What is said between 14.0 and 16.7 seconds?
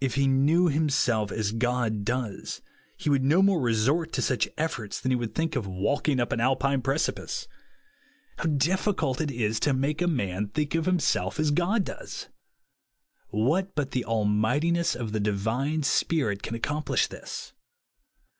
almightiness of the Divine Spirit can ac